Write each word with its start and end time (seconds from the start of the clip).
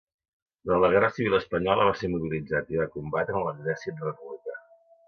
Durant 0.69 0.81
la 0.83 0.89
guerra 0.95 1.11
civil 1.17 1.35
espanyola 1.41 1.85
va 1.89 1.93
ser 2.01 2.09
mobilitzat 2.15 2.75
i 2.75 2.81
va 2.83 2.89
combatre 2.99 3.39
en 3.39 3.47
l'exèrcit 3.51 4.05
republicà. 4.11 4.63